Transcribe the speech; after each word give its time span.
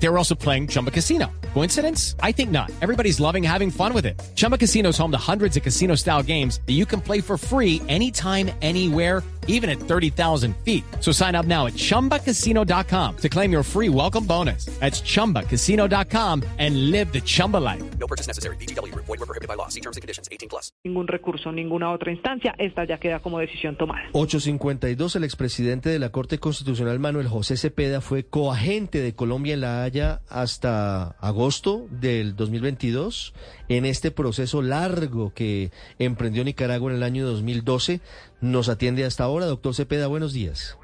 They 0.00 0.08
were 0.08 0.18
also 0.18 0.34
playing 0.34 0.68
Chumba 0.68 0.90
Casino. 0.90 1.26
Coincidence? 1.54 2.14
I 2.22 2.32
think 2.32 2.50
not. 2.50 2.70
Everybody's 2.80 3.18
loving 3.18 3.42
having 3.42 3.70
fun 3.70 3.92
with 3.92 4.06
it. 4.06 4.20
Chumba 4.36 4.56
Casino 4.56 4.90
is 4.90 4.98
home 4.98 5.10
to 5.10 5.18
hundreds 5.18 5.56
of 5.56 5.62
casino 5.62 5.96
style 5.96 6.22
games 6.22 6.60
that 6.66 6.74
you 6.74 6.86
can 6.86 7.00
play 7.00 7.20
for 7.20 7.36
free 7.36 7.82
anytime, 7.88 8.50
anywhere, 8.62 9.24
even 9.48 9.68
at 9.68 9.80
30,000 9.80 10.54
feet. 10.58 10.84
So 11.00 11.10
sign 11.10 11.34
up 11.34 11.46
now 11.46 11.66
at 11.66 11.72
chumbacasino.com 11.72 13.16
to 13.16 13.28
claim 13.28 13.50
your 13.50 13.64
free 13.64 13.88
welcome 13.88 14.24
bonus. 14.24 14.66
That's 14.78 15.00
chumbacasino.com 15.00 16.44
and 16.58 16.90
live 16.92 17.12
the 17.12 17.20
Chumba 17.22 17.56
life. 17.56 17.82
No 17.98 18.06
purchase 18.06 18.28
necessary. 18.28 18.56
BGW. 18.56 18.94
Void 18.94 19.08
were 19.08 19.26
prohibited 19.26 19.48
by 19.48 19.54
law. 19.54 19.68
See 19.68 19.80
terms 19.80 19.96
and 19.96 20.02
conditions. 20.02 20.28
18 20.30 20.48
plus. 20.48 20.70
ningún 20.84 21.08
recurso, 21.08 21.50
ninguna 21.50 21.90
otra 21.90 22.12
instancia, 22.12 22.54
esta 22.58 22.84
ya 22.84 22.98
queda 22.98 23.20
como 23.20 23.38
decisión 23.38 23.76
tomada. 23.76 24.02
852, 24.12 25.16
el 25.16 25.24
expresidente 25.24 25.88
de 25.88 25.98
la 25.98 26.10
Corte 26.10 26.38
Constitucional 26.38 26.98
Manuel 26.98 27.28
José 27.28 27.56
Cepeda 27.56 28.00
fue 28.00 28.24
coagente 28.24 29.00
de 29.00 29.14
Colombia 29.14 29.54
en 29.54 29.60
La 29.60 29.87
Haya 29.88 30.20
hasta 30.28 31.16
agosto 31.18 31.86
del 31.90 32.36
2022 32.36 33.32
en 33.70 33.86
este 33.86 34.10
proceso 34.10 34.60
largo 34.60 35.32
que 35.32 35.70
emprendió 35.98 36.44
Nicaragua 36.44 36.90
en 36.90 36.98
el 36.98 37.02
año 37.02 37.26
2012. 37.26 38.02
Nos 38.42 38.68
atiende 38.68 39.06
hasta 39.06 39.24
ahora, 39.24 39.46
doctor 39.46 39.74
Cepeda, 39.74 40.06
buenos 40.06 40.34
días. 40.34 40.76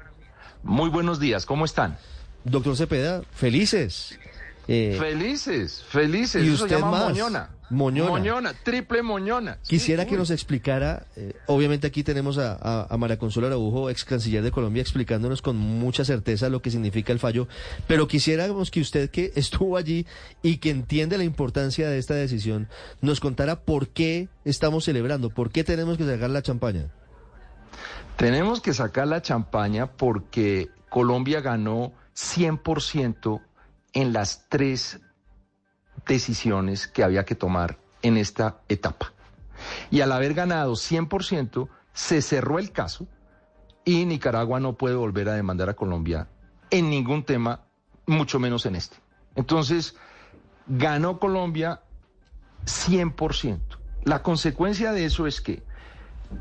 Muy 0.63 0.89
buenos 0.89 1.19
días, 1.19 1.45
¿cómo 1.45 1.65
están? 1.65 1.99
Doctor 2.45 2.75
Cepeda, 2.77 3.21
felices. 3.31 4.17
Eh, 4.67 4.95
Felices, 4.99 5.83
felices. 5.87 6.43
¿Y 6.43 6.47
Eso 6.47 6.57
se 6.57 6.63
usted 6.63 6.77
llama 6.79 6.91
más? 6.91 7.09
moñona. 7.09 7.49
Moñona. 7.71 8.09
Moñona, 8.11 8.53
triple 8.63 9.01
moñona. 9.01 9.57
Sí, 9.63 9.69
Quisiera 9.71 10.05
que 10.05 10.11
uy. 10.11 10.19
nos 10.19 10.29
explicara, 10.29 11.07
eh, 11.15 11.33
obviamente 11.47 11.87
aquí 11.87 12.03
tenemos 12.03 12.37
a, 12.37 12.53
a, 12.61 12.85
a 12.93 12.97
María 12.97 13.17
Consuelo 13.17 13.47
Araujo, 13.47 13.89
ex 13.89 14.05
canciller 14.05 14.43
de 14.43 14.51
Colombia, 14.51 14.81
explicándonos 14.81 15.41
con 15.41 15.57
mucha 15.57 16.05
certeza 16.05 16.49
lo 16.49 16.61
que 16.61 16.69
significa 16.69 17.11
el 17.11 17.17
fallo, 17.17 17.47
pero 17.87 18.07
quisiéramos 18.07 18.69
que 18.69 18.81
usted 18.81 19.09
que 19.09 19.31
estuvo 19.35 19.77
allí 19.77 20.05
y 20.43 20.57
que 20.57 20.69
entiende 20.69 21.17
la 21.17 21.23
importancia 21.23 21.89
de 21.89 21.97
esta 21.97 22.13
decisión, 22.13 22.67
nos 23.01 23.19
contara 23.19 23.59
por 23.61 23.87
qué 23.89 24.29
estamos 24.45 24.85
celebrando, 24.85 25.31
por 25.31 25.49
qué 25.49 25.63
tenemos 25.63 25.97
que 25.97 26.05
sacar 26.05 26.29
la 26.29 26.43
champaña. 26.43 26.91
Tenemos 28.15 28.61
que 28.61 28.73
sacar 28.73 29.07
la 29.07 29.21
champaña 29.23 29.87
porque 29.87 30.69
Colombia 30.89 31.41
ganó 31.41 31.93
100% 32.15 33.41
en 33.95 34.13
las 34.13 34.47
tres 34.49 34.99
decisiones 36.05 36.87
que 36.87 37.03
había 37.03 37.25
que 37.25 37.33
tomar 37.33 37.79
en 38.03 38.17
esta 38.17 38.59
etapa. 38.69 39.13
Y 39.89 40.01
al 40.01 40.11
haber 40.11 40.35
ganado 40.35 40.73
100%, 40.73 41.67
se 41.93 42.21
cerró 42.21 42.59
el 42.59 42.71
caso 42.71 43.07
y 43.83 44.05
Nicaragua 44.05 44.59
no 44.59 44.73
puede 44.73 44.95
volver 44.95 45.29
a 45.29 45.33
demandar 45.33 45.69
a 45.69 45.75
Colombia 45.75 46.27
en 46.69 46.89
ningún 46.89 47.23
tema, 47.23 47.61
mucho 48.05 48.39
menos 48.39 48.65
en 48.65 48.75
este. 48.75 48.97
Entonces, 49.35 49.95
ganó 50.67 51.19
Colombia 51.19 51.81
100%. 52.65 53.59
La 54.03 54.21
consecuencia 54.21 54.91
de 54.91 55.05
eso 55.05 55.25
es 55.25 55.39
que 55.39 55.63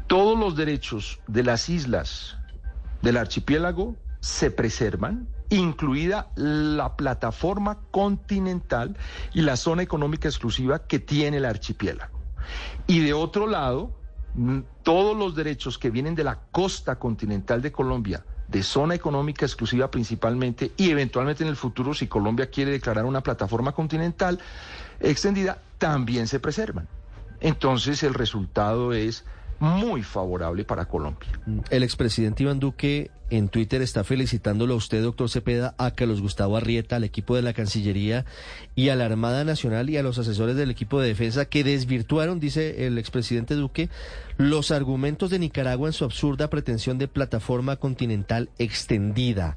todos 0.06 0.38
los 0.38 0.56
derechos 0.56 1.20
de 1.28 1.44
las 1.44 1.68
islas 1.68 2.36
del 3.02 3.16
archipiélago 3.16 3.96
se 4.20 4.50
preservan, 4.50 5.28
incluida 5.56 6.30
la 6.36 6.96
plataforma 6.96 7.78
continental 7.90 8.96
y 9.32 9.42
la 9.42 9.56
zona 9.56 9.82
económica 9.82 10.28
exclusiva 10.28 10.86
que 10.86 10.98
tiene 10.98 11.38
el 11.38 11.44
archipiélago. 11.44 12.18
Y 12.86 13.00
de 13.00 13.12
otro 13.12 13.46
lado, 13.46 13.92
mm, 14.34 14.60
todos 14.82 15.16
los 15.16 15.34
derechos 15.34 15.78
que 15.78 15.90
vienen 15.90 16.14
de 16.14 16.24
la 16.24 16.40
costa 16.50 16.98
continental 16.98 17.62
de 17.62 17.72
Colombia, 17.72 18.24
de 18.48 18.62
zona 18.62 18.94
económica 18.94 19.46
exclusiva 19.46 19.90
principalmente, 19.90 20.72
y 20.76 20.90
eventualmente 20.90 21.42
en 21.42 21.48
el 21.48 21.56
futuro, 21.56 21.94
si 21.94 22.06
Colombia 22.06 22.50
quiere 22.50 22.72
declarar 22.72 23.04
una 23.04 23.22
plataforma 23.22 23.72
continental 23.72 24.38
extendida, 25.00 25.62
también 25.78 26.26
se 26.26 26.40
preservan. 26.40 26.88
Entonces 27.40 28.02
el 28.02 28.14
resultado 28.14 28.92
es 28.92 29.24
muy 29.60 30.02
favorable 30.02 30.64
para 30.64 30.86
Colombia. 30.86 31.28
El 31.70 31.82
expresidente 31.82 32.42
Iván 32.42 32.60
Duque 32.60 33.10
en 33.30 33.48
Twitter 33.48 33.82
está 33.82 34.04
felicitándolo 34.04 34.74
a 34.74 34.76
usted, 34.76 35.02
doctor 35.02 35.30
Cepeda, 35.30 35.74
a 35.78 35.92
Carlos 35.92 36.20
Gustavo 36.20 36.56
Arrieta, 36.56 36.96
al 36.96 37.04
equipo 37.04 37.34
de 37.34 37.42
la 37.42 37.52
Cancillería 37.52 38.24
y 38.74 38.90
a 38.90 38.96
la 38.96 39.06
Armada 39.06 39.44
Nacional 39.44 39.88
y 39.90 39.96
a 39.96 40.02
los 40.02 40.18
asesores 40.18 40.56
del 40.56 40.70
equipo 40.70 41.00
de 41.00 41.08
defensa 41.08 41.46
que 41.46 41.64
desvirtuaron, 41.64 42.38
dice 42.38 42.86
el 42.86 42.98
expresidente 42.98 43.54
Duque, 43.54 43.88
los 44.36 44.70
argumentos 44.70 45.30
de 45.30 45.38
Nicaragua 45.38 45.88
en 45.88 45.92
su 45.92 46.04
absurda 46.04 46.50
pretensión 46.50 46.98
de 46.98 47.08
plataforma 47.08 47.76
continental 47.76 48.50
extendida. 48.58 49.56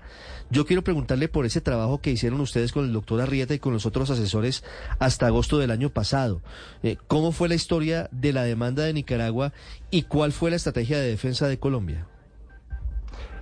Yo 0.49 0.65
quiero 0.65 0.83
preguntarle 0.83 1.27
por 1.27 1.45
ese 1.45 1.59
trabajo 1.59 1.99
que 1.99 2.11
hicieron 2.11 2.39
ustedes 2.39 2.71
con 2.71 2.85
el 2.85 2.93
doctor 2.93 3.19
Arrieta 3.19 3.53
y 3.53 3.59
con 3.59 3.73
los 3.73 3.85
otros 3.85 4.09
asesores 4.09 4.63
hasta 4.97 5.27
agosto 5.27 5.57
del 5.57 5.71
año 5.71 5.89
pasado. 5.89 6.41
Eh, 6.83 6.97
¿Cómo 7.07 7.31
fue 7.31 7.49
la 7.49 7.55
historia 7.55 8.07
de 8.11 8.31
la 8.31 8.43
demanda 8.43 8.83
de 8.83 8.93
Nicaragua 8.93 9.51
y 9.91 10.03
cuál 10.03 10.31
fue 10.31 10.49
la 10.49 10.55
estrategia 10.55 10.99
de 10.99 11.09
defensa 11.09 11.47
de 11.47 11.59
Colombia? 11.59 12.07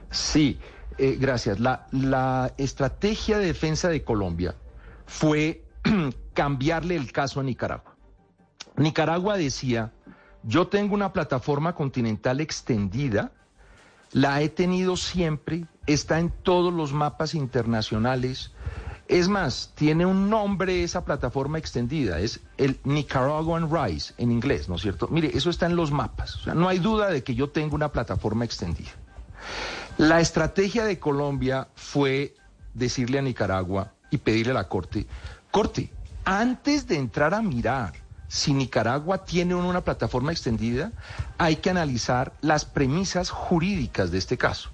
Sí, 0.10 0.58
eh, 0.98 1.18
gracias. 1.20 1.60
La, 1.60 1.88
la 1.92 2.54
estrategia 2.58 3.38
de 3.38 3.48
defensa 3.48 3.90
de 3.90 4.04
Colombia 4.04 4.56
fue 5.06 5.64
cambiarle 6.34 6.96
el 6.96 7.12
caso 7.12 7.40
a 7.40 7.44
Nicaragua. 7.44 7.96
Nicaragua 8.78 9.38
decía, 9.38 9.94
yo 10.44 10.68
tengo 10.68 10.96
una 10.96 11.14
plataforma 11.14 11.76
continental 11.76 12.42
extendida, 12.42 13.32
la 14.12 14.42
he 14.42 14.50
tenido 14.50 14.98
siempre, 14.98 15.66
está 15.88 16.20
en 16.20 16.32
todos 16.44 16.74
los 16.74 16.94
mapas 16.94 17.36
internacionales. 17.36 18.52
Es 19.08 19.28
más, 19.28 19.72
tiene 19.76 20.06
un 20.06 20.30
nombre 20.30 20.84
esa 20.84 21.06
plataforma 21.06 21.60
extendida, 21.60 22.20
es 22.20 22.40
el 22.58 22.80
Nicaraguan 22.84 23.70
Rise 23.72 24.14
en 24.18 24.32
inglés, 24.32 24.68
¿no 24.68 24.76
es 24.76 24.82
cierto? 24.82 25.08
Mire, 25.10 25.30
eso 25.36 25.50
está 25.50 25.68
en 25.68 25.76
los 25.76 25.92
mapas, 25.92 26.36
o 26.38 26.40
sea, 26.40 26.56
no 26.56 26.68
hay 26.68 26.80
duda 26.80 27.10
de 27.10 27.24
que 27.24 27.36
yo 27.36 27.50
tengo 27.50 27.76
una 27.76 27.92
plataforma 27.92 28.46
extendida. 28.46 28.92
La 29.98 30.20
estrategia 30.22 30.86
de 30.86 31.00
Colombia 31.00 31.68
fue 31.76 32.36
decirle 32.74 33.20
a 33.20 33.22
Nicaragua 33.22 33.94
y 34.10 34.18
pedirle 34.18 34.52
a 34.52 34.56
la 34.56 34.68
Corte, 34.68 35.06
Corte, 35.52 35.92
antes 36.26 36.88
de 36.88 36.98
entrar 36.98 37.34
a 37.36 37.42
mirar 37.42 37.94
si 38.28 38.54
Nicaragua 38.54 39.20
tiene 39.26 39.56
una 39.56 39.82
plataforma 39.82 40.32
extendida, 40.32 40.92
hay 41.38 41.58
que 41.58 41.70
analizar 41.70 42.34
las 42.42 42.66
premisas 42.66 43.30
jurídicas 43.30 44.12
de 44.12 44.18
este 44.18 44.38
caso. 44.38 44.70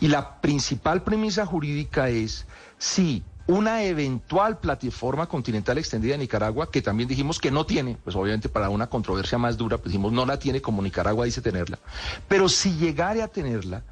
Y 0.00 0.08
la 0.08 0.40
principal 0.40 1.02
premisa 1.02 1.46
jurídica 1.46 2.08
es 2.08 2.46
si 2.78 3.24
una 3.46 3.82
eventual 3.82 4.58
plataforma 4.58 5.26
continental 5.26 5.78
extendida 5.78 6.12
de 6.12 6.18
Nicaragua, 6.18 6.70
que 6.70 6.82
también 6.82 7.08
dijimos 7.08 7.38
que 7.38 7.50
no 7.50 7.66
tiene, 7.66 7.98
pues 8.02 8.14
obviamente 8.16 8.48
para 8.48 8.68
una 8.68 8.88
controversia 8.88 9.38
más 9.38 9.56
dura, 9.56 9.78
pues 9.78 9.92
dijimos 9.92 10.12
no 10.12 10.24
la 10.24 10.38
tiene 10.38 10.62
como 10.62 10.82
Nicaragua 10.82 11.24
dice 11.24 11.42
tenerla, 11.42 11.78
pero 12.28 12.48
si 12.48 12.76
llegare 12.76 13.22
a 13.22 13.28
tenerla, 13.28 13.82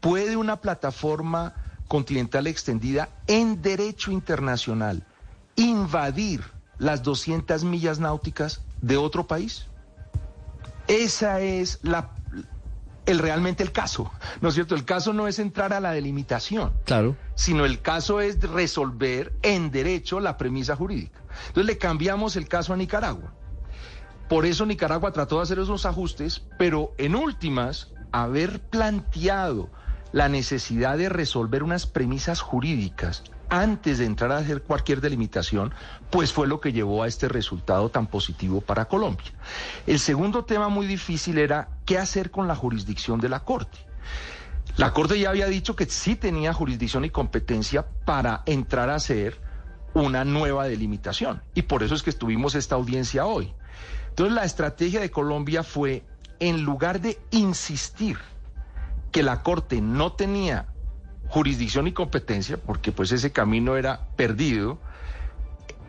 ¿puede 0.00 0.36
una 0.36 0.56
plataforma 0.56 1.54
continental 1.88 2.46
extendida 2.46 3.08
en 3.26 3.60
derecho 3.60 4.12
internacional 4.12 5.02
invadir 5.56 6.44
las 6.80 7.04
200 7.04 7.62
millas 7.62 8.00
náuticas 8.00 8.62
de 8.80 8.96
otro 8.96 9.28
país? 9.28 9.66
Esa 10.88 11.40
es 11.40 11.78
la 11.82 12.10
el 13.06 13.18
realmente 13.18 13.62
el 13.62 13.72
caso, 13.72 14.12
¿no 14.40 14.48
es 14.50 14.54
cierto? 14.54 14.74
El 14.74 14.84
caso 14.84 15.12
no 15.12 15.26
es 15.26 15.38
entrar 15.38 15.72
a 15.72 15.80
la 15.80 15.90
delimitación, 15.92 16.72
Claro. 16.84 17.16
sino 17.34 17.64
el 17.64 17.80
caso 17.80 18.20
es 18.20 18.40
resolver 18.40 19.32
en 19.42 19.70
derecho 19.70 20.20
la 20.20 20.36
premisa 20.36 20.76
jurídica. 20.76 21.18
Entonces 21.48 21.66
le 21.66 21.78
cambiamos 21.78 22.36
el 22.36 22.46
caso 22.46 22.72
a 22.72 22.76
Nicaragua. 22.76 23.32
Por 24.28 24.46
eso 24.46 24.64
Nicaragua 24.64 25.10
trató 25.12 25.38
de 25.38 25.42
hacer 25.42 25.58
esos 25.58 25.86
ajustes, 25.86 26.42
pero 26.56 26.92
en 26.98 27.16
últimas, 27.16 27.88
haber 28.12 28.60
planteado 28.60 29.70
la 30.12 30.28
necesidad 30.28 30.96
de 30.96 31.08
resolver 31.08 31.62
unas 31.64 31.86
premisas 31.86 32.40
jurídicas 32.40 33.24
antes 33.50 33.98
de 33.98 34.06
entrar 34.06 34.32
a 34.32 34.38
hacer 34.38 34.62
cualquier 34.62 35.00
delimitación, 35.00 35.74
pues 36.08 36.32
fue 36.32 36.46
lo 36.46 36.60
que 36.60 36.72
llevó 36.72 37.02
a 37.02 37.08
este 37.08 37.28
resultado 37.28 37.90
tan 37.90 38.06
positivo 38.06 38.60
para 38.60 38.86
Colombia. 38.86 39.32
El 39.86 39.98
segundo 39.98 40.44
tema 40.44 40.68
muy 40.68 40.86
difícil 40.86 41.38
era 41.38 41.68
qué 41.84 41.98
hacer 41.98 42.30
con 42.30 42.48
la 42.48 42.54
jurisdicción 42.54 43.20
de 43.20 43.28
la 43.28 43.40
Corte. 43.40 43.78
La 44.76 44.92
Corte 44.92 45.18
ya 45.18 45.30
había 45.30 45.46
dicho 45.46 45.76
que 45.76 45.86
sí 45.86 46.16
tenía 46.16 46.52
jurisdicción 46.52 47.04
y 47.04 47.10
competencia 47.10 47.84
para 48.04 48.42
entrar 48.46 48.88
a 48.88 48.94
hacer 48.94 49.38
una 49.94 50.24
nueva 50.24 50.66
delimitación. 50.66 51.42
Y 51.54 51.62
por 51.62 51.82
eso 51.82 51.94
es 51.94 52.02
que 52.02 52.10
estuvimos 52.10 52.54
esta 52.54 52.76
audiencia 52.76 53.26
hoy. 53.26 53.52
Entonces 54.10 54.34
la 54.34 54.44
estrategia 54.44 55.00
de 55.00 55.10
Colombia 55.10 55.62
fue, 55.62 56.04
en 56.38 56.62
lugar 56.62 57.00
de 57.00 57.18
insistir 57.32 58.18
que 59.10 59.22
la 59.22 59.42
Corte 59.42 59.80
no 59.80 60.12
tenía 60.12 60.66
jurisdicción 61.30 61.86
y 61.86 61.92
competencia, 61.92 62.56
porque 62.56 62.90
pues 62.90 63.12
ese 63.12 63.30
camino 63.30 63.76
era 63.76 64.08
perdido, 64.16 64.78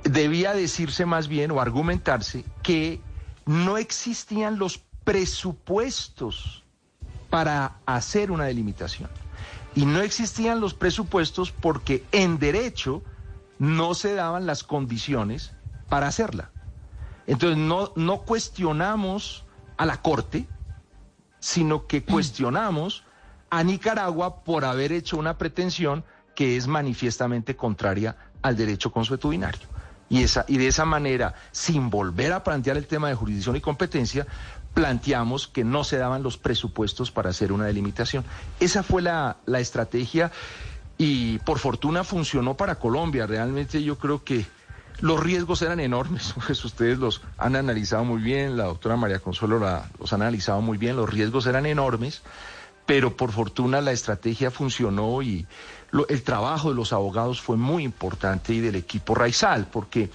debía 0.04 0.54
decirse 0.54 1.06
más 1.06 1.28
bien 1.28 1.50
o 1.50 1.60
argumentarse 1.60 2.46
que 2.62 3.02
no 3.48 3.78
existían 3.78 4.60
los 4.60 4.82
presupuestos 5.04 6.64
para 7.32 7.78
hacer 7.88 8.30
una 8.30 8.46
delimitación. 8.46 9.10
Y 9.74 9.86
no 9.86 10.02
existían 10.02 10.60
los 10.60 10.76
presupuestos 10.76 11.52
porque 11.52 12.06
en 12.12 12.38
derecho 12.38 13.02
no 13.58 13.96
se 13.96 14.14
daban 14.14 14.46
las 14.46 14.64
condiciones 14.64 15.54
para 15.90 16.08
hacerla. 16.08 16.52
Entonces 17.26 17.58
no, 17.58 17.94
no 17.96 18.20
cuestionamos 18.22 19.46
a 19.78 19.88
la 19.88 20.02
Corte, 20.02 20.48
sino 21.40 21.88
que 21.88 22.04
cuestionamos 22.04 23.06
a 23.52 23.64
Nicaragua 23.64 24.44
por 24.44 24.66
haber 24.66 24.92
hecho 24.92 25.18
una 25.18 25.38
pretensión 25.38 26.04
que 26.34 26.58
es 26.58 26.68
manifiestamente 26.68 27.56
contraria 27.56 28.16
al 28.42 28.56
derecho 28.56 28.92
consuetudinario. 28.92 29.68
Y, 30.10 30.24
esa, 30.24 30.46
y 30.48 30.58
de 30.58 30.68
esa 30.68 30.86
manera, 30.86 31.36
sin 31.52 31.90
volver 31.90 32.34
a 32.34 32.44
plantear 32.44 32.78
el 32.78 32.88
tema 32.88 33.10
de 33.10 33.16
jurisdicción 33.16 33.56
y 33.56 33.62
competencia, 33.62 34.26
planteamos 34.74 35.48
que 35.48 35.64
no 35.64 35.84
se 35.84 35.98
daban 35.98 36.24
los 36.24 36.38
presupuestos 36.38 37.12
para 37.12 37.30
hacer 37.30 37.52
una 37.52 37.66
delimitación. 37.66 38.24
Esa 38.60 38.84
fue 38.84 39.02
la, 39.02 39.38
la 39.46 39.60
estrategia 39.60 40.32
y 40.98 41.40
por 41.40 41.60
fortuna 41.60 42.04
funcionó 42.04 42.56
para 42.56 42.76
Colombia. 42.76 43.28
Realmente 43.28 43.84
yo 43.84 43.98
creo 43.98 44.24
que 44.24 44.46
los 45.02 45.20
riesgos 45.20 45.62
eran 45.62 45.80
enormes, 45.80 46.34
pues 46.46 46.64
ustedes 46.64 47.00
los 47.00 47.22
han 47.38 47.56
analizado 47.56 48.06
muy 48.06 48.22
bien, 48.22 48.56
la 48.56 48.66
doctora 48.66 48.96
María 48.96 49.20
Consuelo 49.20 49.60
los 50.00 50.14
ha 50.14 50.16
analizado 50.16 50.62
muy 50.62 50.78
bien, 50.78 50.96
los 50.96 51.10
riesgos 51.10 51.46
eran 51.48 51.66
enormes, 51.66 52.22
pero 52.92 53.16
por 53.16 53.32
fortuna 53.32 53.80
la 53.80 53.94
estrategia 53.94 54.52
funcionó 54.52 55.22
y 55.22 55.48
el 56.10 56.24
trabajo 56.24 56.72
de 56.72 56.76
los 56.76 56.92
abogados 56.92 57.40
fue 57.40 57.56
muy 57.56 57.86
importante 57.86 58.54
y 58.54 58.60
del 58.60 58.76
equipo 58.76 59.16
Raizal, 59.16 59.66
porque, 59.72 60.10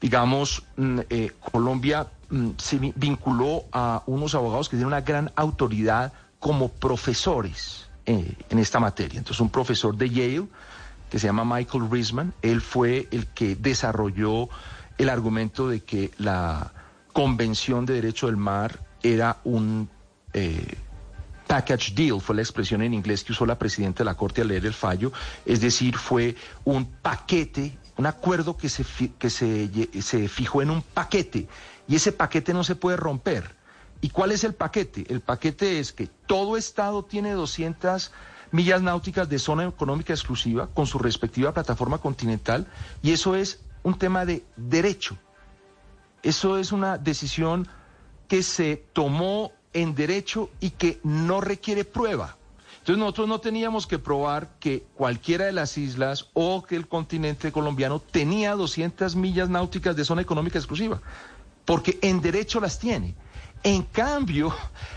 digamos, 0.00 0.62
mm, 0.78 1.00
eh, 1.10 1.32
Colombia 1.52 2.06
mm, 2.30 2.52
se 2.56 2.78
vinculó 2.96 3.64
a 3.70 4.02
unos 4.06 4.34
abogados 4.34 4.70
que 4.70 4.76
tienen 4.76 4.86
una 4.86 5.02
gran 5.02 5.30
autoridad 5.36 6.14
como 6.38 6.70
profesores 6.70 7.90
eh, 8.06 8.34
en 8.48 8.58
esta 8.58 8.80
materia. 8.80 9.18
Entonces, 9.18 9.42
un 9.42 9.50
profesor 9.50 9.94
de 9.94 10.08
Yale, 10.08 10.46
que 11.10 11.18
se 11.18 11.26
llama 11.26 11.44
Michael 11.44 11.90
Risman. 11.90 12.32
Él 12.40 12.62
fue 12.62 13.08
el 13.10 13.26
que 13.26 13.56
desarrolló 13.56 14.48
el 14.96 15.10
argumento 15.10 15.68
de 15.68 15.80
que 15.80 16.12
la 16.16 16.72
Convención 17.12 17.84
de 17.84 17.92
Derecho 17.92 18.28
del 18.28 18.38
Mar 18.38 18.80
era 19.02 19.36
un 19.44 19.90
eh, 20.32 20.78
package 21.52 21.92
deal, 21.94 22.18
fue 22.18 22.34
la 22.34 22.40
expresión 22.40 22.80
en 22.80 22.94
inglés 22.94 23.22
que 23.24 23.32
usó 23.32 23.44
la 23.44 23.58
presidenta 23.58 23.98
de 23.98 24.06
la 24.06 24.14
Corte 24.14 24.40
al 24.40 24.48
leer 24.48 24.64
el 24.64 24.72
fallo, 24.72 25.12
es 25.44 25.60
decir, 25.60 25.98
fue 25.98 26.34
un 26.64 26.86
paquete, 26.86 27.76
un 27.98 28.06
acuerdo 28.06 28.56
que 28.56 28.70
se, 28.70 28.86
que 29.18 29.28
se, 29.28 29.68
se 30.00 30.28
fijó 30.28 30.62
en 30.62 30.70
un 30.70 30.80
paquete 30.80 31.46
y 31.86 31.94
ese 31.96 32.10
paquete 32.12 32.54
no 32.54 32.64
se 32.64 32.74
puede 32.74 32.96
romper. 32.96 33.54
¿Y 34.00 34.08
cuál 34.08 34.32
es 34.32 34.44
el 34.44 34.54
paquete? 34.54 35.04
El 35.10 35.20
paquete 35.20 35.78
es 35.78 35.92
que 35.92 36.06
todo 36.26 36.56
Estado 36.56 37.04
tiene 37.04 37.32
200 37.32 38.12
millas 38.50 38.80
náuticas 38.80 39.28
de 39.28 39.38
zona 39.38 39.66
económica 39.66 40.14
exclusiva 40.14 40.68
con 40.72 40.86
su 40.86 40.98
respectiva 40.98 41.52
plataforma 41.52 41.98
continental 41.98 42.66
y 43.02 43.10
eso 43.12 43.36
es 43.36 43.60
un 43.82 43.98
tema 43.98 44.24
de 44.24 44.42
derecho. 44.56 45.18
Eso 46.22 46.56
es 46.56 46.72
una 46.72 46.96
decisión 46.96 47.68
que 48.26 48.42
se 48.42 48.86
tomó 48.94 49.52
en 49.72 49.94
derecho 49.94 50.50
y 50.60 50.70
que 50.70 51.00
no 51.02 51.40
requiere 51.40 51.84
prueba. 51.84 52.36
Entonces 52.78 52.98
nosotros 52.98 53.28
no 53.28 53.40
teníamos 53.40 53.86
que 53.86 54.00
probar 54.00 54.58
que 54.58 54.82
cualquiera 54.94 55.44
de 55.44 55.52
las 55.52 55.78
islas 55.78 56.26
o 56.32 56.64
que 56.64 56.74
el 56.74 56.88
continente 56.88 57.52
colombiano 57.52 58.00
tenía 58.00 58.56
200 58.56 59.14
millas 59.14 59.48
náuticas 59.48 59.94
de 59.94 60.04
zona 60.04 60.22
económica 60.22 60.58
exclusiva, 60.58 61.00
porque 61.64 62.00
en 62.02 62.20
derecho 62.20 62.60
las 62.60 62.80
tiene. 62.80 63.14
En 63.62 63.82
cambio, 63.82 64.52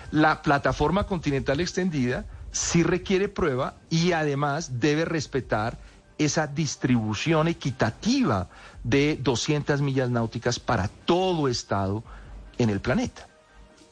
la 0.09 0.41
plataforma 0.41 1.05
continental 1.05 1.59
extendida 1.59 2.25
sí 2.51 2.81
requiere 2.81 3.27
prueba 3.27 3.75
y 3.91 4.13
además 4.13 4.79
debe 4.79 5.05
respetar 5.05 5.77
esa 6.17 6.47
distribución 6.47 7.47
equitativa 7.47 8.47
de 8.83 9.19
200 9.21 9.81
millas 9.81 10.09
náuticas 10.09 10.59
para 10.59 10.87
todo 10.87 11.47
estado 11.47 12.03
en 12.57 12.71
el 12.71 12.79
planeta. 12.79 13.27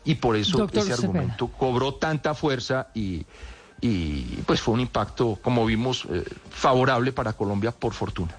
Y 0.05 0.15
por 0.15 0.35
eso 0.35 0.67
ese 0.71 0.93
argumento 0.93 1.47
cobró 1.47 1.95
tanta 1.95 2.33
fuerza 2.33 2.87
y, 2.93 3.25
pues 4.45 4.61
fue 4.61 4.73
un 4.73 4.81
impacto, 4.81 5.39
como 5.41 5.65
vimos, 5.65 6.05
eh, 6.09 6.23
favorable 6.49 7.11
para 7.11 7.33
Colombia 7.33 7.71
por 7.71 7.93
fortuna. 7.93 8.35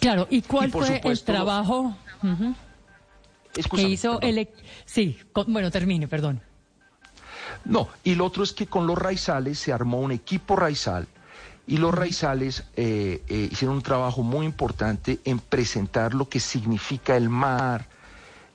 Claro, 0.00 0.26
¿y 0.30 0.42
cuál 0.42 0.70
fue 0.70 1.00
el 1.04 1.22
trabajo 1.22 1.96
que 3.74 3.82
hizo 3.82 4.20
el... 4.20 4.48
Sí, 4.84 5.18
bueno, 5.46 5.70
termine, 5.70 6.08
perdón. 6.08 6.40
No, 7.64 7.88
y 8.02 8.14
lo 8.14 8.26
otro 8.26 8.42
es 8.42 8.52
que 8.52 8.66
con 8.66 8.86
los 8.86 8.98
raizales 8.98 9.58
se 9.58 9.72
armó 9.72 10.00
un 10.00 10.12
equipo 10.12 10.56
raizal 10.56 11.06
y 11.66 11.76
los 11.76 11.94
raizales 11.94 12.64
eh, 12.76 13.22
eh, 13.28 13.48
hicieron 13.50 13.76
un 13.76 13.82
trabajo 13.82 14.22
muy 14.22 14.46
importante 14.46 15.20
en 15.24 15.38
presentar 15.38 16.14
lo 16.14 16.28
que 16.28 16.40
significa 16.40 17.16
el 17.16 17.28
mar 17.28 17.86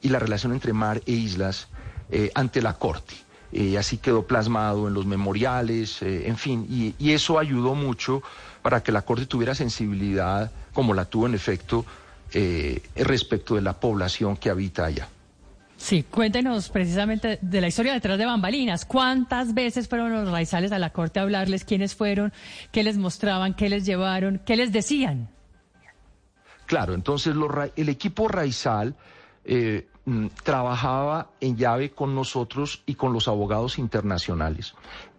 y 0.01 0.09
la 0.09 0.19
relación 0.19 0.51
entre 0.51 0.73
mar 0.73 1.01
e 1.05 1.13
islas 1.13 1.67
eh, 2.09 2.31
ante 2.35 2.61
la 2.61 2.73
Corte. 2.73 3.15
así 3.77 3.97
quedó 3.97 4.25
plasmado 4.25 4.87
en 4.87 4.93
los 4.93 5.05
memoriales, 5.05 6.01
en 6.01 6.37
fin, 6.37 6.65
y, 6.69 6.95
y 6.99 7.13
eso 7.13 7.39
ayudó 7.39 7.75
mucho 7.75 8.21
para 8.61 8.81
que 8.83 8.91
la 8.91 9.01
Corte 9.01 9.25
tuviera 9.25 9.55
sensibilidad, 9.55 10.51
como 10.73 10.93
la 10.93 11.05
tuvo 11.05 11.27
en 11.27 11.35
efecto, 11.35 11.85
respecto 12.95 13.55
de 13.55 13.61
la 13.61 13.73
población 13.73 14.35
que 14.35 14.49
habita 14.49 14.85
allá. 14.85 15.07
Sí, 15.77 16.03
cuéntenos 16.03 16.69
precisamente 16.69 17.37
de 17.39 17.61
la 17.61 17.67
historia 17.67 17.93
detrás 17.93 18.17
de 18.17 18.25
Bambalinas. 18.25 18.83
¿Cuántas 18.83 19.53
veces 19.53 19.87
fueron 19.87 20.11
los 20.11 20.29
raizales 20.29 20.71
a 20.71 20.79
la 20.79 20.89
corte 20.89 21.19
a 21.19 21.23
hablarles? 21.23 21.63
¿Quiénes 21.63 21.95
fueron? 21.95 22.33
¿Qué 22.71 22.83
les 22.83 22.97
mostraban? 22.97 23.53
¿Qué 23.53 23.69
les 23.69 23.85
llevaron? 23.85 24.41
¿Qué 24.43 24.55
les 24.55 24.71
decían? 24.71 25.29
Claro, 26.65 26.95
entonces 26.95 27.35
el 27.75 27.89
equipo 27.89 28.27
raizal 28.27 28.95
eh, 29.45 29.87
mm, 30.07 30.27
trabajaba 30.43 31.29
en 31.39 31.55
llave 31.55 31.91
con 31.91 32.15
nosotros 32.15 32.81
y 32.87 32.95
con 32.95 33.13
los 33.13 33.27
abogados 33.27 33.77
internacionales. 33.77 34.73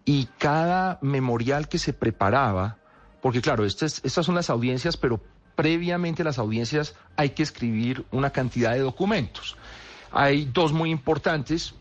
Y 0.05 0.27
cada 0.39 0.99
memorial 1.01 1.69
que 1.69 1.79
se 1.79 1.93
preparaba, 1.93 2.79
porque 3.23 3.41
claro, 3.41 3.65
estas, 3.65 4.01
estas 4.05 4.27
son 4.27 4.35
las 4.35 4.51
audiencias, 4.51 4.97
pero 4.97 5.21
previamente 5.55 6.23
a 6.23 6.25
las 6.25 6.39
audiencias 6.39 6.97
hay 7.17 7.31
que 7.31 7.43
escribir 7.43 8.05
una 8.11 8.31
cantidad 8.31 8.73
de 8.73 8.81
documentos. 8.81 9.57
Hay 10.11 10.47
dos 10.47 10.73
muy 10.73 10.91
importantes 10.91 11.75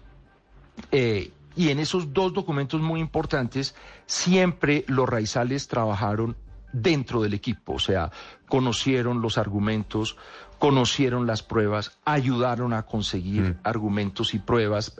eh, 0.91 1.31
y 1.55 1.69
en 1.69 1.79
esos 1.79 2.13
dos 2.13 2.33
documentos 2.33 2.81
muy 2.81 2.99
importantes 2.99 3.75
siempre 4.05 4.85
los 4.87 5.09
raizales 5.09 5.67
trabajaron 5.67 6.35
dentro 6.71 7.21
del 7.21 7.33
equipo, 7.33 7.73
o 7.73 7.79
sea, 7.79 8.11
conocieron 8.47 9.21
los 9.21 9.37
argumentos, 9.37 10.17
conocieron 10.59 11.27
las 11.27 11.43
pruebas, 11.43 11.97
ayudaron 12.05 12.73
a 12.73 12.83
conseguir 12.83 13.41
mm. 13.41 13.55
argumentos 13.63 14.33
y 14.33 14.39
pruebas 14.39 14.99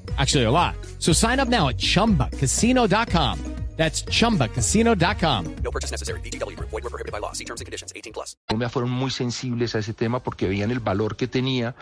Actually, 0.17 0.45
a 0.45 0.51
lot. 0.51 0.75
So 0.99 1.13
sign 1.13 1.39
up 1.39 1.47
now 1.47 1.69
at 1.69 1.77
chumbacasino.com. 1.77 3.37
That's 3.77 4.03
chumbacasino.com. 4.03 5.55
No 5.63 5.71
purchase 5.71 5.91
necessary. 5.91 6.19
BGW. 6.21 6.55
Void 6.59 6.83
were 6.83 6.89
prohibited 6.91 7.11
by 7.11 7.19
law. 7.19 7.31
See 7.33 7.45
terms 7.45 7.61
and 7.61 7.65
conditions 7.65 7.91
18 7.95 8.13
plus. 8.13 8.35
Fueron 8.69 8.91
muy 8.91 9.09
sensibles 9.09 9.73
a 9.75 9.79
ese 9.79 9.93
tema 9.93 10.21
porque 10.21 10.47
veían 10.47 10.69
el 10.71 10.79
valor 10.79 11.15
que 11.15 11.27
tenía. 11.27 11.73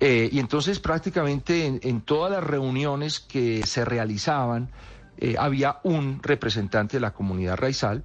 Eh, 0.00 0.28
y 0.32 0.38
entonces 0.38 0.80
prácticamente 0.80 1.66
en, 1.66 1.80
en, 1.82 2.00
todas 2.00 2.32
las 2.32 2.42
reuniones 2.42 3.20
que 3.20 3.66
se 3.66 3.84
realizaban 3.84 4.70
eh, 5.18 5.36
había 5.38 5.80
un 5.82 6.22
representante 6.22 6.96
de 6.96 7.00
la 7.00 7.12
comunidad 7.12 7.56
raizal 7.58 8.02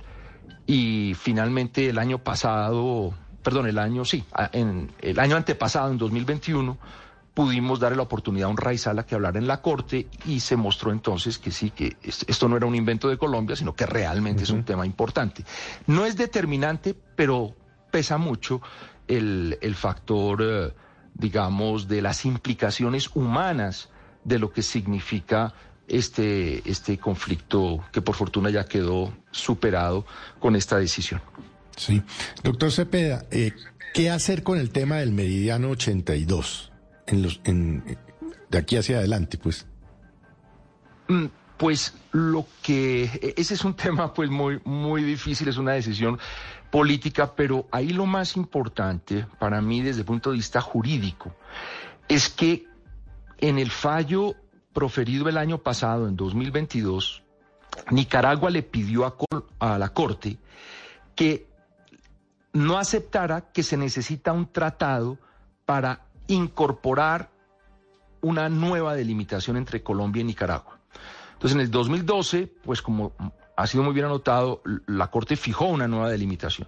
y 0.68 1.14
finalmente 1.14 1.88
el 1.88 1.98
año 1.98 2.18
pasado, 2.20 3.14
perdón, 3.42 3.68
el 3.68 3.80
año 3.80 4.04
sí, 4.04 4.26
en 4.52 4.92
el 5.00 5.20
año 5.20 5.38
antepasado, 5.38 5.92
en 5.92 5.98
2021, 5.98 6.78
pudimos 7.36 7.82
darle 7.82 7.98
la 7.98 8.04
oportunidad 8.04 8.48
a 8.48 8.52
un 8.52 8.58
Raizal 8.58 8.98
a 8.98 9.06
que 9.06 9.14
hablara 9.14 9.38
en 9.38 9.46
la 9.46 9.62
corte 9.62 10.08
y 10.26 10.40
se 10.40 10.56
mostró 10.56 10.92
entonces 10.92 11.38
que 11.38 11.52
sí, 11.52 11.70
que 11.70 11.98
esto 12.02 12.48
no 12.48 12.56
era 12.56 12.66
un 12.66 12.76
invento 12.76 13.10
de 13.10 13.18
Colombia, 13.18 13.58
sino 13.58 13.76
que 13.76 13.86
realmente 13.86 14.44
es 14.44 14.50
un 14.50 14.64
tema 14.64 14.86
importante. 14.86 15.44
No 15.86 16.06
es 16.06 16.16
determinante, 16.16 16.96
pero 17.16 17.54
pesa 17.92 18.18
mucho 18.18 18.62
el, 19.08 19.76
factor, 19.76 20.42
eh, 20.42 20.74
digamos, 21.14 21.90
de 21.90 22.02
las 22.02 22.24
implicaciones 22.24 23.10
humanas 23.14 23.90
de 24.24 24.40
lo 24.40 24.52
que 24.52 24.64
significa 24.64 25.54
este, 25.90 26.68
este 26.68 26.98
conflicto 26.98 27.84
que 27.92 28.02
por 28.02 28.16
fortuna 28.16 28.50
ya 28.50 28.64
quedó 28.64 29.14
superado 29.30 30.06
con 30.40 30.56
esta 30.56 30.78
decisión. 30.78 31.22
Sí. 31.76 32.02
Doctor 32.42 32.72
Cepeda, 32.72 33.26
eh, 33.30 33.52
¿qué 33.94 34.10
hacer 34.10 34.42
con 34.42 34.58
el 34.58 34.70
tema 34.70 34.96
del 34.96 35.12
meridiano 35.12 35.72
82 35.72 36.72
en 37.08 37.22
los, 37.22 37.42
en, 37.44 37.84
de 38.50 38.58
aquí 38.58 38.78
hacia 38.78 38.98
adelante, 38.98 39.38
pues? 39.38 39.68
Mm, 41.08 41.26
Pues 41.58 41.94
lo 42.12 42.46
que 42.62 43.34
ese 43.38 43.54
es 43.54 43.64
un 43.64 43.74
tema 43.86 44.14
pues 44.14 44.30
muy 44.30 44.60
muy 44.66 45.04
difícil, 45.04 45.48
es 45.48 45.58
una 45.58 45.74
decisión 45.74 46.20
política, 46.72 47.34
pero 47.36 47.68
ahí 47.72 47.90
lo 47.90 48.06
más 48.06 48.36
importante 48.36 49.26
para 49.40 49.62
mí 49.62 49.82
desde 49.82 50.02
el 50.02 50.06
punto 50.06 50.32
de 50.32 50.38
vista 50.38 50.60
jurídico 50.60 51.34
es 52.08 52.30
que 52.30 52.68
en 53.38 53.58
el 53.60 53.72
fallo 53.72 54.36
proferido 54.74 55.30
el 55.30 55.38
año 55.38 55.60
pasado 55.60 56.08
en 56.08 56.16
2022 56.18 57.24
Nicaragua 57.92 58.50
le 58.50 58.64
pidió 58.64 59.06
a, 59.06 59.16
a 59.60 59.78
la 59.78 59.90
Corte 59.90 60.38
que 61.16 61.48
no 62.52 62.78
aceptara 62.78 63.52
que 63.52 63.64
se 63.64 63.78
necesita 63.78 64.34
un 64.34 64.52
tratado 64.52 65.18
para 65.66 66.05
incorporar 66.28 67.30
una 68.22 68.50
nueva 68.50 68.96
delimitación 68.96 69.58
entre 69.58 69.84
Colombia 69.84 70.22
y 70.22 70.26
Nicaragua. 70.26 70.80
Entonces, 71.34 71.56
en 71.56 71.62
el 71.62 71.70
2012, 71.72 72.48
pues 72.64 72.82
como 72.82 73.14
ha 73.58 73.68
sido 73.68 73.84
muy 73.84 73.94
bien 73.94 74.06
anotado, 74.06 74.62
la 74.88 75.08
Corte 75.12 75.36
fijó 75.36 75.66
una 75.66 75.88
nueva 75.88 76.10
delimitación. 76.10 76.68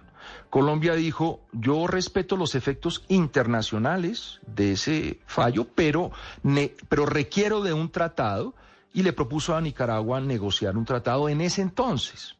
Colombia 0.50 0.94
dijo, 0.94 1.40
yo 1.52 1.86
respeto 1.86 2.36
los 2.36 2.54
efectos 2.54 3.04
internacionales 3.08 4.40
de 4.46 4.72
ese 4.72 5.20
fallo, 5.26 5.66
pero, 5.74 6.10
ne- 6.42 6.74
pero 6.88 7.06
requiero 7.06 7.62
de 7.62 7.72
un 7.72 7.90
tratado 7.90 8.54
y 8.94 9.02
le 9.02 9.12
propuso 9.12 9.54
a 9.56 9.60
Nicaragua 9.60 10.20
negociar 10.20 10.76
un 10.76 10.84
tratado 10.84 11.28
en 11.28 11.40
ese 11.40 11.62
entonces. 11.62 12.36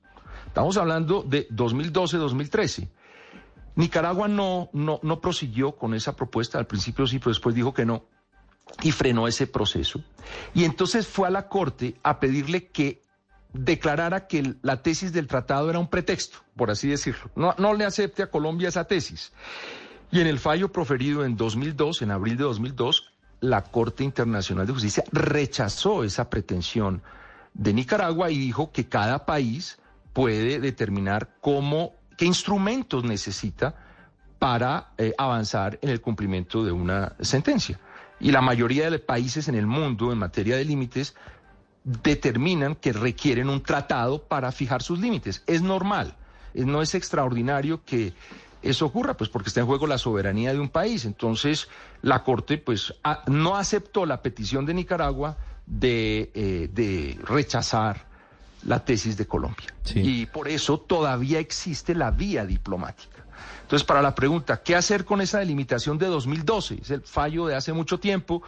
Estamos 0.47 0.77
hablando 0.77 1.23
de 1.23 1.49
2012-2013. 1.51 2.89
Nicaragua 3.79 4.29
no, 4.29 4.69
no, 4.73 4.99
no 5.03 5.21
prosiguió 5.21 5.77
con 5.77 5.95
esa 5.95 6.17
propuesta, 6.17 6.59
al 6.59 6.67
principio 6.67 7.07
sí, 7.07 7.19
pero 7.19 7.31
después 7.31 7.55
dijo 7.55 7.73
que 7.73 7.87
no 7.87 8.05
y 8.83 8.93
frenó 8.93 9.27
ese 9.29 9.47
proceso. 9.47 10.03
Y 10.53 10.65
entonces 10.65 11.07
fue 11.07 11.29
a 11.29 11.31
la 11.31 11.49
Corte 11.49 11.97
a 12.03 12.21
pedirle 12.21 12.67
que 12.67 13.03
declarara 13.53 14.27
que 14.27 14.57
la 14.63 14.83
tesis 14.83 15.13
del 15.13 15.27
tratado 15.27 15.71
era 15.71 15.79
un 15.79 15.89
pretexto, 15.89 16.39
por 16.57 16.71
así 16.71 16.89
decirlo. 16.89 17.31
No, 17.35 17.55
no 17.57 17.73
le 17.73 17.85
acepte 17.85 18.23
a 18.23 18.31
Colombia 18.31 18.69
esa 18.69 18.85
tesis. 18.85 19.33
Y 20.11 20.21
en 20.21 20.27
el 20.27 20.39
fallo 20.39 20.71
proferido 20.71 21.25
en 21.25 21.37
2002, 21.37 22.03
en 22.03 22.11
abril 22.11 22.37
de 22.37 22.45
2002, 22.45 23.13
la 23.41 23.63
Corte 23.63 24.05
Internacional 24.05 24.67
de 24.67 24.73
Justicia 24.73 25.05
rechazó 25.13 26.03
esa 26.03 26.29
pretensión 26.29 27.03
de 27.55 27.73
Nicaragua 27.73 28.31
y 28.31 28.39
dijo 28.39 28.73
que 28.73 28.89
cada 28.89 29.25
país 29.25 29.79
puede 30.13 30.59
determinar 30.59 31.37
cómo, 31.41 31.95
qué 32.19 32.27
instrumentos 32.27 33.05
necesita 33.05 33.75
para 34.39 34.89
eh, 34.99 35.15
avanzar 35.17 35.79
en 35.81 35.89
el 35.89 36.01
cumplimiento 36.03 36.65
de 36.65 36.73
una 36.73 37.15
sentencia. 37.21 37.81
Y 38.21 38.33
la 38.33 38.43
mayoría 38.43 38.91
de 38.91 38.99
países 38.99 39.49
en 39.49 39.55
el 39.55 39.67
mundo 39.67 40.13
en 40.13 40.19
materia 40.19 40.57
de 40.57 40.65
límites 40.65 41.15
determinan 41.85 42.75
que 42.75 42.93
requieren 42.93 43.49
un 43.49 43.63
tratado 43.63 44.23
para 44.23 44.53
fijar 44.53 44.83
sus 44.83 44.99
límites. 44.99 45.43
Es 45.47 45.63
normal, 45.63 46.17
eh, 46.55 46.65
no 46.65 46.83
es 46.83 46.95
extraordinario 46.95 47.85
que 47.85 48.13
eso 48.63 48.87
ocurra, 48.87 49.17
pues 49.17 49.31
porque 49.31 49.49
está 49.49 49.61
en 49.61 49.67
juego 49.67 49.87
la 49.87 49.97
soberanía 49.99 50.53
de 50.53 50.59
un 50.59 50.69
país. 50.69 51.05
Entonces, 51.05 51.69
la 52.03 52.25
Corte 52.25 52.59
pues 52.59 52.93
a- 53.05 53.23
no 53.29 53.57
aceptó 53.57 54.05
la 54.07 54.21
petición 54.23 54.67
de 54.67 54.75
Nicaragua 54.75 55.37
de, 55.67 56.33
eh, 56.35 56.69
de 56.73 57.17
rechazar 57.23 58.08
la 58.65 58.85
tesis 58.85 59.17
de 59.17 59.27
Colombia. 59.27 59.75
Sí. 59.83 60.01
Y 60.01 60.27
por 60.27 60.49
eso 60.49 60.79
todavía 60.79 61.39
existe 61.39 61.95
la 61.95 62.11
vía 62.11 62.45
diplomática. 62.45 63.25
Entonces, 63.63 63.87
para 63.87 64.01
la 64.01 64.15
pregunta, 64.15 64.63
¿qué 64.63 64.75
hacer 64.75 65.05
con 65.05 65.21
esa 65.21 65.41
delimitación 65.41 65.99
de 65.99 66.07
2012? 66.07 66.79
Es 66.83 66.91
el 66.91 67.03
fallo 67.03 67.47
de 67.47 67.55
hace 67.55 67.73
mucho 67.73 68.01
tiempo. 68.01 68.43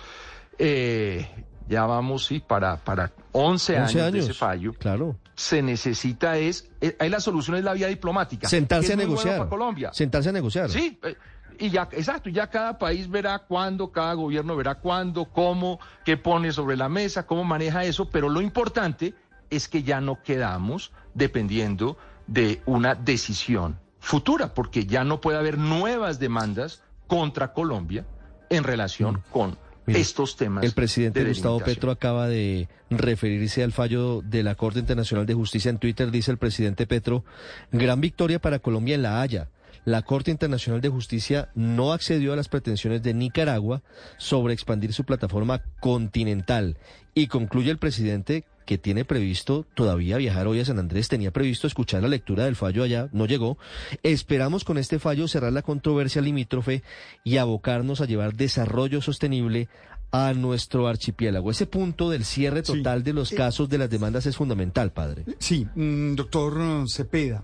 Eh, 0.58 1.28
ya 1.68 1.84
vamos, 1.84 2.26
sí, 2.26 2.40
para, 2.40 2.76
para 2.78 3.12
11, 3.32 3.80
11 3.80 4.00
años, 4.00 4.12
de 4.12 4.18
ese 4.18 4.34
fallo. 4.34 4.72
Claro. 4.72 5.16
Se 5.34 5.62
necesita 5.62 6.36
es, 6.38 6.70
eh, 6.80 6.96
ahí 6.98 7.08
la 7.08 7.20
solución 7.20 7.56
es 7.56 7.64
la 7.64 7.74
vía 7.74 7.86
diplomática. 7.86 8.48
Sentarse 8.48 8.94
a 8.94 8.96
bueno 8.96 9.10
negociar. 9.10 9.38
para 9.38 9.50
Colombia. 9.50 9.90
Sentarse 9.92 10.30
a 10.30 10.32
negociar. 10.32 10.70
Sí, 10.70 10.98
eh, 11.02 11.14
y 11.58 11.68
ya, 11.68 11.86
exacto, 11.92 12.30
ya 12.30 12.48
cada 12.48 12.78
país 12.78 13.08
verá 13.08 13.38
cuándo, 13.40 13.92
cada 13.92 14.14
gobierno 14.14 14.56
verá 14.56 14.76
cuándo, 14.76 15.26
cómo, 15.26 15.78
qué 16.04 16.16
pone 16.16 16.50
sobre 16.50 16.76
la 16.76 16.88
mesa, 16.88 17.26
cómo 17.26 17.44
maneja 17.44 17.84
eso, 17.84 18.08
pero 18.08 18.30
lo 18.30 18.40
importante 18.40 19.14
es 19.50 19.68
que 19.68 19.82
ya 19.82 20.00
no 20.00 20.22
quedamos 20.22 20.92
dependiendo 21.14 21.96
de 22.26 22.62
una 22.66 22.94
decisión 22.94 23.78
futura, 23.98 24.54
porque 24.54 24.86
ya 24.86 25.04
no 25.04 25.20
puede 25.20 25.38
haber 25.38 25.58
nuevas 25.58 26.18
demandas 26.18 26.82
contra 27.06 27.52
Colombia 27.52 28.06
en 28.48 28.64
relación 28.64 29.22
con 29.30 29.58
Mm. 29.86 29.90
Mire, 29.90 30.00
estos 30.00 30.36
temas. 30.36 30.64
El 30.64 30.72
presidente 30.72 31.22
de 31.24 31.30
Gustavo. 31.30 31.60
Petro 31.60 31.90
acaba 31.90 32.28
de 32.28 32.68
referirse 32.90 33.62
al 33.62 33.72
fallo 33.72 34.22
de 34.22 34.42
la 34.42 34.54
Corte 34.54 34.78
Internacional 34.78 35.26
de 35.26 35.34
Justicia 35.34 35.70
en 35.70 35.78
Twitter. 35.78 36.10
Dice 36.10 36.30
el 36.30 36.38
presidente 36.38 36.86
Petro, 36.86 37.24
gran 37.72 38.00
victoria 38.00 38.38
para 38.38 38.58
Colombia 38.58 38.94
en 38.94 39.02
La 39.02 39.20
Haya. 39.20 39.48
La 39.86 40.02
Corte 40.02 40.30
Internacional 40.30 40.82
de 40.82 40.90
Justicia 40.90 41.48
no 41.54 41.92
accedió 41.92 42.34
a 42.34 42.36
las 42.36 42.48
pretensiones 42.48 43.02
de 43.02 43.14
Nicaragua 43.14 43.82
sobre 44.18 44.52
expandir 44.52 44.92
su 44.92 45.04
plataforma 45.04 45.62
continental. 45.80 46.76
Y 47.14 47.28
concluye 47.28 47.70
el 47.70 47.78
presidente 47.78 48.44
que 48.66 48.78
tiene 48.78 49.04
previsto 49.04 49.66
todavía 49.74 50.16
viajar 50.16 50.46
hoy 50.46 50.60
a 50.60 50.64
San 50.64 50.78
Andrés, 50.78 51.08
tenía 51.08 51.32
previsto 51.32 51.66
escuchar 51.66 52.02
la 52.02 52.08
lectura 52.08 52.44
del 52.44 52.56
fallo 52.56 52.82
allá, 52.82 53.08
no 53.12 53.26
llegó. 53.26 53.58
Esperamos 54.02 54.64
con 54.64 54.78
este 54.78 54.98
fallo 54.98 55.26
cerrar 55.28 55.52
la 55.52 55.62
controversia 55.62 56.22
limítrofe 56.22 56.82
y 57.24 57.38
abocarnos 57.38 58.00
a 58.00 58.06
llevar 58.06 58.34
desarrollo 58.34 59.00
sostenible 59.02 59.68
a 60.12 60.32
nuestro 60.34 60.88
archipiélago. 60.88 61.50
Ese 61.50 61.66
punto 61.66 62.10
del 62.10 62.24
cierre 62.24 62.62
Sí. 62.64 62.72
total 62.72 63.04
de 63.04 63.12
los 63.12 63.30
casos 63.30 63.68
de 63.68 63.78
las 63.78 63.90
demandas 63.90 64.26
es 64.26 64.36
fundamental, 64.36 64.92
padre. 64.92 65.24
Sí, 65.38 65.66
mm, 65.74 66.14
doctor 66.14 66.84
Cepeda. 66.88 67.42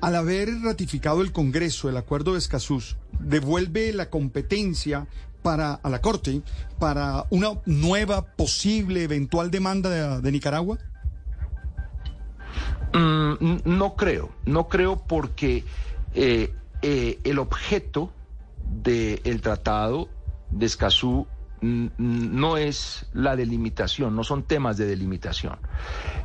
Al 0.00 0.14
haber 0.14 0.48
ratificado 0.62 1.22
el 1.22 1.32
Congreso 1.32 1.88
el 1.88 1.96
acuerdo 1.96 2.32
de 2.32 2.38
Escazú, 2.38 2.82
devuelve 3.18 3.92
la 3.92 4.10
competencia 4.10 5.06
para 5.42 5.74
a 5.74 5.88
la 5.88 6.00
Corte 6.00 6.42
para 6.78 7.26
una 7.30 7.50
nueva 7.66 8.26
posible 8.26 9.04
eventual 9.04 9.50
demanda 9.50 9.88
de, 9.90 10.20
de 10.20 10.32
Nicaragua. 10.32 10.78
Mm, 12.92 13.58
no 13.64 13.96
creo, 13.96 14.30
no 14.44 14.68
creo 14.68 15.02
porque 15.06 15.64
eh, 16.14 16.52
eh, 16.82 17.18
el 17.24 17.38
objeto 17.38 18.10
del 18.82 19.40
tratado 19.40 20.08
de 20.50 20.66
Escazú 20.66 21.26
no 21.60 22.56
es 22.56 23.06
la 23.12 23.36
delimitación, 23.36 24.14
no 24.14 24.24
son 24.24 24.42
temas 24.44 24.76
de 24.76 24.86
delimitación. 24.86 25.58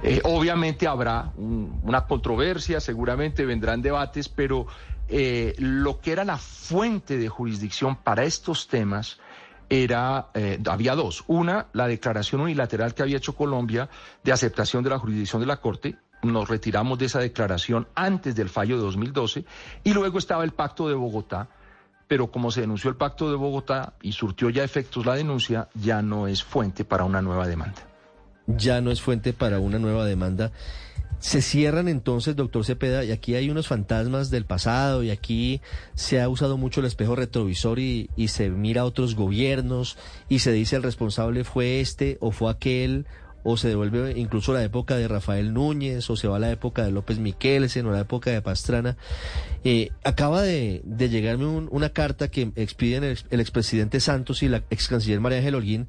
Eh, 0.03 0.21
obviamente 0.23 0.87
habrá 0.87 1.31
un- 1.37 1.79
una 1.83 2.01
controversia, 2.05 2.79
seguramente 2.79 3.45
vendrán 3.45 3.81
debates, 3.81 4.29
pero 4.29 4.67
eh, 5.13 5.55
lo 5.57 5.99
que 5.99 6.11
era 6.13 6.23
la 6.23 6.37
fuente 6.37 7.17
de 7.17 7.27
jurisdicción 7.27 7.97
para 7.97 8.23
estos 8.23 8.67
temas 8.67 9.19
era, 9.69 10.27
eh, 10.33 10.59
había 10.69 10.95
dos. 10.95 11.23
Una, 11.27 11.67
la 11.73 11.87
declaración 11.87 12.41
unilateral 12.41 12.93
que 12.93 13.03
había 13.03 13.17
hecho 13.17 13.35
Colombia 13.35 13.89
de 14.23 14.31
aceptación 14.31 14.83
de 14.83 14.89
la 14.89 14.99
jurisdicción 14.99 15.41
de 15.41 15.47
la 15.47 15.57
Corte. 15.57 15.95
Nos 16.23 16.49
retiramos 16.49 16.99
de 16.99 17.05
esa 17.05 17.19
declaración 17.19 17.87
antes 17.95 18.35
del 18.35 18.49
fallo 18.49 18.75
de 18.77 18.83
2012. 18.83 19.45
Y 19.83 19.93
luego 19.93 20.17
estaba 20.17 20.43
el 20.43 20.51
Pacto 20.51 20.87
de 20.87 20.93
Bogotá. 20.95 21.49
Pero 22.11 22.29
como 22.29 22.51
se 22.51 22.59
denunció 22.59 22.89
el 22.89 22.97
Pacto 22.97 23.29
de 23.29 23.37
Bogotá 23.37 23.93
y 24.01 24.11
surtió 24.11 24.49
ya 24.49 24.65
efectos 24.65 25.05
la 25.05 25.15
denuncia, 25.15 25.69
ya 25.75 26.01
no 26.01 26.27
es 26.27 26.43
fuente 26.43 26.83
para 26.83 27.05
una 27.05 27.21
nueva 27.21 27.47
demanda. 27.47 27.87
Ya 28.47 28.81
no 28.81 28.91
es 28.91 29.01
fuente 29.01 29.31
para 29.31 29.59
una 29.59 29.79
nueva 29.79 30.05
demanda. 30.05 30.51
Se 31.19 31.41
cierran 31.41 31.87
entonces, 31.87 32.35
doctor 32.35 32.65
Cepeda, 32.65 33.05
y 33.05 33.13
aquí 33.13 33.35
hay 33.35 33.49
unos 33.49 33.69
fantasmas 33.69 34.29
del 34.29 34.43
pasado, 34.43 35.03
y 35.03 35.09
aquí 35.09 35.61
se 35.93 36.19
ha 36.19 36.27
usado 36.27 36.57
mucho 36.57 36.81
el 36.81 36.87
espejo 36.87 37.15
retrovisor 37.15 37.79
y, 37.79 38.09
y 38.17 38.27
se 38.27 38.49
mira 38.49 38.81
a 38.81 38.85
otros 38.85 39.15
gobiernos 39.15 39.97
y 40.27 40.39
se 40.39 40.51
dice 40.51 40.75
el 40.75 40.83
responsable 40.83 41.45
fue 41.45 41.79
este 41.79 42.17
o 42.19 42.31
fue 42.31 42.51
aquel, 42.51 43.05
o 43.43 43.57
se 43.57 43.67
devuelve 43.67 44.13
incluso 44.17 44.53
la 44.53 44.63
época 44.63 44.95
de 44.97 45.07
Rafael 45.07 45.53
Núñez, 45.53 46.09
o 46.09 46.15
se 46.15 46.27
va 46.27 46.37
a 46.37 46.39
la 46.39 46.51
época 46.51 46.83
de 46.83 46.91
López 46.91 47.19
Miquelsen, 47.19 47.85
o 47.85 47.91
la 47.91 48.01
época 48.01 48.31
de 48.31 48.41
Pastrana. 48.41 48.97
Eh, 49.63 49.89
acaba 50.03 50.41
de, 50.41 50.81
llegarme 50.97 51.45
un- 51.45 51.67
una 51.71 51.89
carta 51.89 52.29
que 52.29 52.51
expiden 52.55 53.03
el, 53.03 53.11
ex- 53.11 53.25
el 53.29 53.39
expresidente 53.39 53.99
Santos 53.99 54.43
y 54.43 54.47
la 54.49 54.63
ex 54.69 54.87
canciller 54.87 55.19
María 55.19 55.39
Ángel 55.39 55.55
Holguín, 55.55 55.87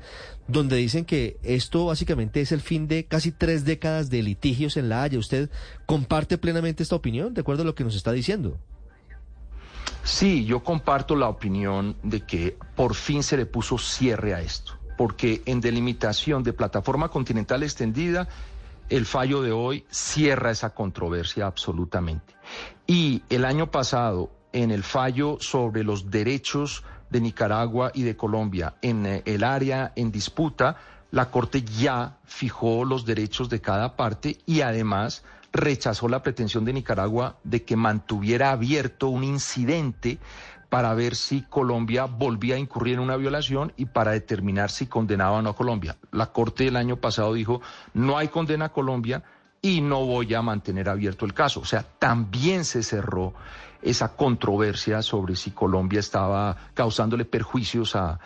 donde 0.49 0.77
dicen 0.77 1.05
que 1.05 1.37
esto 1.43 1.87
básicamente 1.87 2.41
es 2.41 2.53
el 2.53 2.61
fin 2.61 2.89
de 2.89 3.05
casi 3.05 3.33
tres 3.33 3.65
décadas 3.65 4.11
de 4.11 4.23
litigios 4.23 4.77
en 4.77 4.89
La 4.89 5.03
Haya. 5.03 5.19
¿Usted 5.19 5.51
comparte 5.87 6.39
plenamente 6.39 6.83
esta 6.83 6.97
opinión, 6.97 7.33
de 7.35 7.41
acuerdo 7.43 7.63
a 7.63 7.67
lo 7.67 7.75
que 7.75 7.85
nos 7.85 7.95
está 7.95 8.13
diciendo? 8.13 8.59
Sí, 10.05 10.45
yo 10.45 10.65
comparto 10.65 11.15
la 11.15 11.29
opinión 11.29 11.97
de 12.03 12.23
que 12.23 12.57
por 12.75 12.95
fin 12.95 13.23
se 13.23 13.37
le 13.37 13.47
puso 13.47 13.79
cierre 13.79 14.35
a 14.35 14.41
esto. 14.41 14.73
Porque 15.03 15.43
en 15.47 15.61
delimitación 15.61 16.45
de 16.45 16.53
plataforma 16.53 17.09
continental 17.09 17.65
extendida, 17.65 18.29
el 18.89 19.05
fallo 19.05 19.43
de 19.43 19.51
hoy 19.51 19.85
cierra 19.91 20.53
esa 20.53 20.71
controversia 20.71 21.47
absolutamente. 21.47 22.37
Y 22.87 23.25
el 23.29 23.45
año 23.45 23.69
pasado, 23.69 24.31
en 24.53 24.71
el 24.71 24.85
fallo 24.85 25.39
sobre 25.41 25.83
los 25.83 26.09
derechos 26.09 26.85
de 27.11 27.21
Nicaragua 27.21 27.91
y 27.93 28.05
de 28.05 28.17
Colombia 28.17 28.77
en 28.81 29.05
eh, 29.05 29.23
el 29.27 29.43
área 29.43 29.93
en 29.97 30.13
disputa, 30.13 30.77
la 31.11 31.33
Corte 31.33 31.63
ya 31.63 32.21
fijó 32.23 32.85
los 32.85 33.05
derechos 33.05 33.49
de 33.49 33.61
cada 33.61 33.97
parte 33.97 34.39
y 34.47 34.61
además 34.61 35.25
rechazó 35.53 36.07
la 36.07 36.23
pretensión 36.23 36.65
de 36.65 36.75
Nicaragua 36.75 37.39
de 37.43 37.65
que 37.65 37.75
mantuviera 37.75 38.53
abierto 38.53 39.09
un 39.09 39.25
incidente 39.25 40.21
para 40.73 40.95
ver 40.95 41.17
si 41.17 41.43
Colombia 41.43 42.07
volvía 42.07 42.55
a 42.55 42.59
incurrir 42.59 42.95
en 42.95 43.01
una 43.01 43.19
violación 43.19 43.75
y 43.77 43.85
para 43.85 44.13
determinar 44.13 44.71
si 44.71 44.87
condenaba 44.87 45.37
o 45.37 45.43
no 45.43 45.51
a 45.51 45.55
Colombia. 45.55 45.99
La 46.13 46.33
Corte 46.33 46.67
el 46.67 46.77
año 46.77 46.97
pasado 46.97 47.35
dijo, 47.35 47.61
no 47.93 48.17
hay 48.17 48.29
condena 48.29 48.65
a 48.65 48.69
Colombia 48.71 49.23
y 49.61 49.83
no 49.83 50.07
voy 50.07 50.33
a 50.33 50.41
mantener 50.41 50.89
abierto 50.89 51.27
el 51.27 51.35
caso. 51.35 51.61
O 51.61 51.67
sea, 51.67 51.83
también 51.83 52.65
se 52.65 52.83
cerró 52.83 53.35
esa 53.83 54.17
controversia 54.17 55.03
sobre 55.03 55.37
si 55.37 55.51
Colombia 55.51 56.01
estaba 56.01 56.57
causándole 56.73 57.27
perjuicios 57.27 57.95
a, 57.95 58.19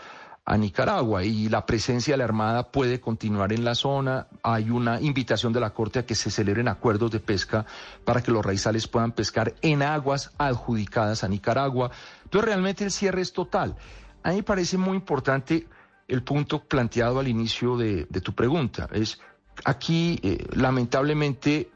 a 0.48 0.56
Nicaragua 0.56 1.24
y 1.24 1.48
la 1.48 1.66
presencia 1.66 2.14
de 2.14 2.18
la 2.18 2.24
Armada 2.24 2.70
puede 2.70 3.00
continuar 3.00 3.52
en 3.52 3.64
la 3.64 3.74
zona. 3.74 4.28
Hay 4.44 4.70
una 4.70 5.00
invitación 5.00 5.52
de 5.52 5.58
la 5.58 5.70
Corte 5.70 5.98
a 5.98 6.06
que 6.06 6.14
se 6.14 6.30
celebren 6.30 6.68
acuerdos 6.68 7.10
de 7.10 7.18
pesca 7.18 7.66
para 8.04 8.22
que 8.22 8.30
los 8.30 8.46
raizales 8.46 8.86
puedan 8.86 9.10
pescar 9.10 9.54
en 9.60 9.82
aguas 9.82 10.30
adjudicadas 10.38 11.24
a 11.24 11.28
Nicaragua. 11.28 11.90
Entonces 12.22 12.46
realmente 12.46 12.84
el 12.84 12.92
cierre 12.92 13.22
es 13.22 13.32
total. 13.32 13.76
A 14.22 14.30
mí 14.30 14.36
me 14.36 14.42
parece 14.44 14.78
muy 14.78 14.96
importante 14.96 15.66
el 16.06 16.22
punto 16.22 16.62
planteado 16.62 17.18
al 17.18 17.26
inicio 17.26 17.76
de, 17.76 18.04
tu 18.04 18.32
pregunta. 18.32 18.88
Es 18.92 19.20
aquí 19.64 20.20
eh, 20.22 20.46
lamentablemente 20.52 21.70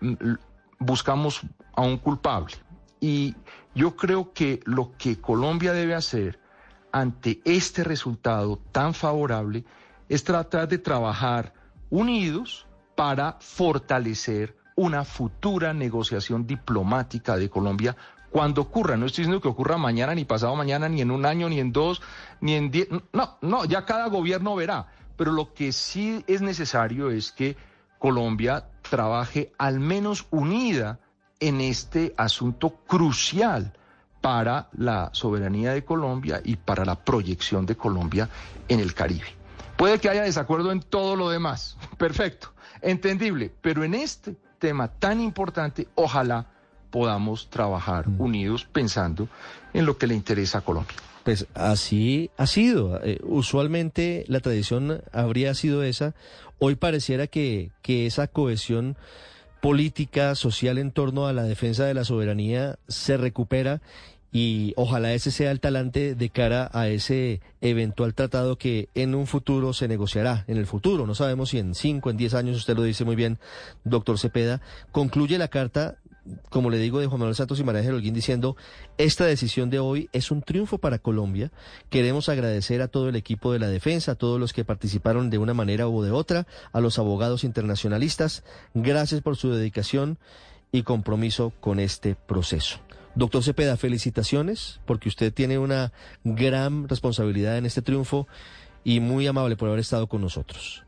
buscamos 0.79 1.41
a 1.75 1.83
un 1.83 1.99
culpable 1.99 2.55
y 3.01 3.35
yo 3.75 3.97
creo 3.97 4.33
que 4.33 4.61
lo 4.65 4.93
que 4.97 5.21
Colombia 5.21 5.73
debe 5.73 5.95
hacer 5.95 6.40
ante 6.93 7.41
este 7.45 7.85
resultado 7.85 8.59
tan 8.73 8.95
favorable 8.95 9.65
es 10.09 10.25
tratar 10.25 10.69
de 10.69 10.79
trabajar 10.79 11.53
unidos 11.91 12.67
para 12.97 13.37
fortalecer 13.41 14.57
una 14.77 15.05
futura 15.05 15.73
negociación 15.75 16.47
diplomática 16.47 17.37
de 17.37 17.51
Colombia 17.51 17.97
cuando 18.31 18.63
ocurra. 18.63 18.97
No 18.97 19.07
estoy 19.07 19.25
diciendo 19.25 19.41
que 19.41 19.49
ocurra 19.49 19.77
mañana, 19.77 20.15
ni 20.15 20.25
pasado 20.25 20.57
mañana, 20.57 20.89
ni 20.89 21.01
en 21.01 21.11
un 21.11 21.27
año, 21.27 21.49
ni 21.49 21.61
en 21.61 21.73
dos, 21.73 22.01
ni 22.41 22.55
en 22.55 22.71
diez. 22.71 22.89
No, 23.13 23.39
no, 23.41 23.65
ya 23.65 23.85
cada 23.85 24.09
gobierno 24.09 24.55
verá. 24.55 24.87
Pero 25.17 25.33
lo 25.33 25.53
que 25.53 25.73
sí 25.73 26.25
es 26.27 26.41
necesario 26.41 27.11
es 27.11 27.33
que 27.33 27.57
Colombia 27.99 28.69
trabaje 28.89 29.53
al 29.59 29.79
menos 29.81 30.27
unida 30.31 30.99
en 31.41 31.61
este 31.61 32.15
asunto 32.17 32.71
crucial 32.87 33.73
para 34.21 34.69
la 34.77 35.11
soberanía 35.13 35.73
de 35.73 35.85
Colombia 35.85 36.41
y 36.45 36.57
para 36.57 36.85
la 36.85 36.97
proyección 36.97 37.67
de 37.67 37.77
Colombia 37.77 38.29
en 38.69 38.81
el 38.81 38.95
Caribe. 38.95 39.29
Puede 39.77 39.99
que 39.99 40.11
haya 40.11 40.23
desacuerdo 40.23 40.73
en 40.73 40.81
todo 40.81 41.17
lo 41.17 41.31
demás, 41.31 41.77
perfecto, 41.99 42.53
entendible, 42.83 43.53
pero 43.61 43.83
en 43.85 43.95
este 43.95 44.37
tema 44.59 44.89
tan 44.89 45.21
importante, 45.21 45.89
ojalá 45.95 46.47
podamos 46.91 47.49
trabajar 47.51 48.09
mm. 48.09 48.21
unidos 48.21 48.67
pensando 48.71 49.29
en 49.73 49.87
lo 49.87 49.97
que 49.97 50.07
le 50.07 50.15
interesa 50.15 50.59
a 50.59 50.61
Colombia. 50.61 50.97
Pues 51.25 51.47
así 51.55 52.31
ha 52.37 52.47
sido. 52.47 53.01
Eh, 53.03 53.19
usualmente 53.23 54.25
la 54.29 54.41
tradición 54.41 55.03
habría 55.13 55.55
sido 55.55 55.83
esa. 55.83 56.15
Hoy 56.59 56.77
pareciera 56.77 57.27
que, 57.27 57.71
que 57.83 58.07
esa 58.07 58.27
cohesión 58.27 58.97
política, 59.61 60.35
social 60.35 60.79
en 60.79 60.91
torno 60.91 61.27
a 61.27 61.33
la 61.33 61.43
defensa 61.43 61.85
de 61.85 61.95
la 61.95 62.05
soberanía 62.05 62.79
se 62.89 63.17
recupera 63.17 63.81
y 64.33 64.75
ojalá 64.77 65.13
ese 65.13 65.31
sea 65.31 65.51
el 65.51 65.61
talante 65.61 66.15
de 66.15 66.31
cara 66.31 66.71
a 66.73 66.89
ese 66.89 67.41
eventual 67.61 68.15
tratado 68.15 68.57
que 68.57 68.89
en 68.95 69.15
un 69.15 69.27
futuro 69.27 69.73
se 69.73 69.89
negociará. 69.89 70.45
En 70.47 70.57
el 70.57 70.67
futuro, 70.67 71.07
no 71.07 71.15
sabemos 71.15 71.51
si 71.51 71.59
en 71.59 71.75
cinco, 71.75 72.11
en 72.11 72.17
diez 72.17 72.35
años, 72.35 72.57
usted 72.57 72.77
lo 72.77 72.85
dice 72.85 73.05
muy 73.05 73.17
bien, 73.17 73.39
doctor 73.85 74.19
Cepeda, 74.19 74.61
concluye 74.93 75.37
la 75.37 75.49
carta 75.49 75.97
como 76.49 76.71
le 76.71 76.79
digo, 76.79 77.01
de 77.01 77.07
Juan 77.07 77.21
Manuel 77.21 77.35
Santos 77.35 77.59
y 77.61 77.65
María 77.65 77.89
Holguín 77.91 78.15
diciendo, 78.15 78.57
esta 78.99 79.25
decisión 79.25 79.71
de 79.71 79.79
hoy 79.79 80.09
es 80.13 80.31
un 80.31 80.43
triunfo 80.43 80.79
para 80.79 80.99
Colombia. 80.99 81.51
Queremos 81.89 82.29
agradecer 82.29 82.83
a 82.83 82.89
todo 82.89 83.09
el 83.09 83.17
equipo 83.17 83.53
de 83.53 83.59
la 83.59 83.69
defensa, 83.69 84.13
a 84.13 84.15
todos 84.17 84.39
los 84.39 84.53
que 84.53 84.65
participaron 84.65 85.31
de 85.31 85.39
una 85.39 85.55
manera 85.55 85.89
u 85.89 86.03
de 86.03 86.11
otra, 86.11 86.47
a 86.73 86.81
los 86.81 86.99
abogados 86.99 87.45
internacionalistas. 87.45 88.45
Gracias 88.75 89.23
por 89.23 89.37
su 89.37 89.51
dedicación 89.51 90.19
y 90.73 90.83
compromiso 90.83 91.53
con 91.61 91.81
este 91.81 92.15
proceso. 92.15 92.79
Doctor 93.15 93.43
Cepeda, 93.43 93.77
felicitaciones 93.77 94.81
porque 94.87 95.09
usted 95.09 95.33
tiene 95.33 95.59
una 95.59 95.93
gran 96.23 96.89
responsabilidad 96.89 97.59
en 97.59 97.67
este 97.67 97.83
triunfo 97.83 98.29
y 98.85 99.01
muy 99.01 99.27
amable 99.27 99.57
por 99.57 99.69
haber 99.69 99.81
estado 99.81 100.07
con 100.07 100.21
nosotros. 100.21 100.85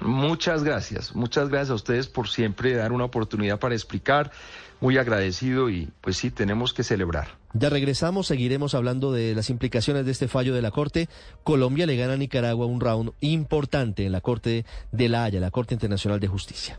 Muchas 0.00 0.62
gracias, 0.62 1.14
muchas 1.14 1.48
gracias 1.48 1.70
a 1.70 1.74
ustedes 1.74 2.06
por 2.06 2.28
siempre 2.28 2.74
dar 2.74 2.92
una 2.92 3.04
oportunidad 3.04 3.58
para 3.58 3.74
explicar. 3.74 4.30
Muy 4.78 4.98
agradecido 4.98 5.70
y 5.70 5.88
pues 6.02 6.18
sí, 6.18 6.30
tenemos 6.30 6.74
que 6.74 6.82
celebrar. 6.82 7.28
Ya 7.54 7.70
regresamos, 7.70 8.26
seguiremos 8.26 8.74
hablando 8.74 9.10
de 9.10 9.34
las 9.34 9.48
implicaciones 9.48 10.04
de 10.04 10.12
este 10.12 10.28
fallo 10.28 10.54
de 10.54 10.60
la 10.60 10.70
Corte. 10.70 11.08
Colombia 11.44 11.86
le 11.86 11.96
gana 11.96 12.12
a 12.12 12.16
Nicaragua 12.18 12.66
un 12.66 12.80
round 12.80 13.12
importante 13.20 14.04
en 14.04 14.12
la 14.12 14.20
Corte 14.20 14.66
de 14.92 15.08
la 15.08 15.24
Haya, 15.24 15.40
la 15.40 15.50
Corte 15.50 15.72
Internacional 15.72 16.20
de 16.20 16.28
Justicia. 16.28 16.78